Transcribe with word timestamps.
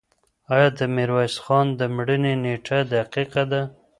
آیا 0.53 0.69
د 0.79 0.81
میرویس 0.95 1.35
خان 1.43 1.67
د 1.79 1.81
مړینې 1.95 2.33
نېټه 2.43 2.79
دقیقه 2.93 3.43
ده؟ 3.51 3.61